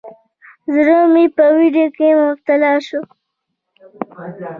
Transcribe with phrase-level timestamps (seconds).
[0.73, 3.01] زړه مې په ویره کې مبتلا شو.